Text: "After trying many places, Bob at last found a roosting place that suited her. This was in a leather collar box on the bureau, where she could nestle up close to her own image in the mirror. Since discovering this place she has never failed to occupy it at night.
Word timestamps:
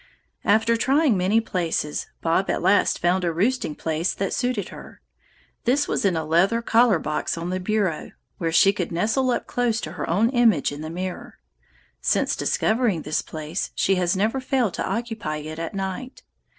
"After 0.45 0.75
trying 0.75 1.15
many 1.15 1.39
places, 1.39 2.07
Bob 2.21 2.49
at 2.49 2.63
last 2.63 2.97
found 2.97 3.23
a 3.23 3.31
roosting 3.31 3.75
place 3.75 4.15
that 4.15 4.33
suited 4.33 4.69
her. 4.69 4.99
This 5.65 5.87
was 5.87 6.05
in 6.05 6.15
a 6.17 6.25
leather 6.25 6.59
collar 6.63 6.97
box 6.97 7.37
on 7.37 7.51
the 7.51 7.59
bureau, 7.59 8.13
where 8.39 8.51
she 8.51 8.73
could 8.73 8.91
nestle 8.91 9.29
up 9.29 9.45
close 9.45 9.79
to 9.81 9.91
her 9.91 10.09
own 10.09 10.31
image 10.31 10.71
in 10.71 10.81
the 10.81 10.89
mirror. 10.89 11.37
Since 12.01 12.35
discovering 12.35 13.03
this 13.03 13.21
place 13.21 13.69
she 13.75 13.93
has 13.97 14.17
never 14.17 14.39
failed 14.39 14.73
to 14.73 14.89
occupy 14.89 15.37
it 15.37 15.59
at 15.59 15.75
night. 15.75 16.23